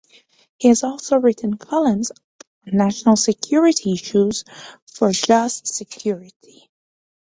[0.57, 2.17] He has also written columns on
[2.75, 4.45] national security issues
[4.87, 6.71] for "Just Security".